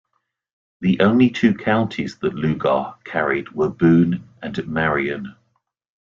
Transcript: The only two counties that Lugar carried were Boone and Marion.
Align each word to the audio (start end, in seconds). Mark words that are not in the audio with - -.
The 0.79 0.99
only 1.01 1.29
two 1.29 1.53
counties 1.53 2.17
that 2.21 2.33
Lugar 2.33 2.95
carried 3.03 3.51
were 3.51 3.69
Boone 3.69 4.27
and 4.41 4.67
Marion. 4.67 5.35